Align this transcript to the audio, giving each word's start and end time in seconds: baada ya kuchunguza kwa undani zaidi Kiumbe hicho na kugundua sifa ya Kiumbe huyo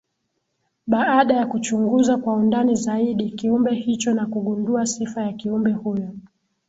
baada 0.87 1.33
ya 1.35 1.45
kuchunguza 1.47 2.17
kwa 2.17 2.33
undani 2.33 2.75
zaidi 2.75 3.29
Kiumbe 3.29 3.75
hicho 3.75 4.13
na 4.13 4.25
kugundua 4.25 4.85
sifa 4.85 5.21
ya 5.21 5.33
Kiumbe 5.33 5.71
huyo 5.71 6.13